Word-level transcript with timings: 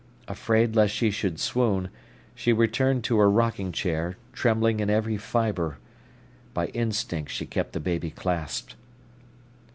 Afraid 0.27 0.75
lest 0.75 0.95
she 0.95 1.11
should 1.11 1.39
swoon, 1.39 1.89
she 2.33 2.51
returned 2.51 3.03
to 3.03 3.19
her 3.19 3.29
rocking 3.29 3.71
chair, 3.71 4.17
trembling 4.33 4.79
in 4.79 4.89
every 4.89 5.15
fibre. 5.15 5.77
By 6.55 6.69
instinct, 6.69 7.29
she 7.29 7.45
kept 7.45 7.73
the 7.73 7.79
baby 7.79 8.09
clasped. 8.09 8.73